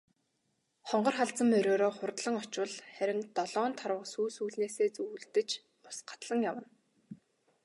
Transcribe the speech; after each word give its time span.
Хонгор 0.89 1.13
халзан 1.17 1.47
мориороо 1.49 1.91
хурдлан 1.95 2.35
очвол 2.43 2.71
харин 2.97 3.19
долоон 3.37 3.73
тарвага 3.79 4.07
сүүл 4.13 4.31
сүүлнээсээ 4.35 4.89
зүүлдэж 4.95 5.49
ус 5.89 5.97
гатлан 6.09 6.39
явна. 6.51 6.67